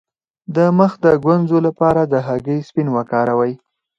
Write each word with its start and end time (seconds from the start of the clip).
د 0.55 0.57
مخ 0.77 0.91
د 1.05 1.05
ګونځو 1.23 1.57
لپاره 1.67 2.01
د 2.05 2.13
هګۍ 2.27 2.59
سپین 2.67 2.87
وکاروئ 2.95 3.53